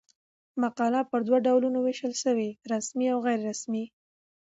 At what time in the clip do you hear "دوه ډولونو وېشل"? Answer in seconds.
1.27-2.13